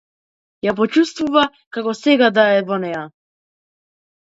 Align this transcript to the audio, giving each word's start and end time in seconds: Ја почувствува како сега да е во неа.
Ја 0.67 0.73
почувствува 0.79 1.45
како 1.79 1.95
сега 2.03 2.33
да 2.41 2.49
е 2.59 2.67
во 2.73 2.83
неа. 2.89 3.09